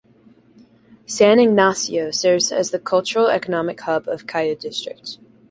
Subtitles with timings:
[1.05, 5.19] San Ignacio serves as the cultural-economic hub of Cayo District.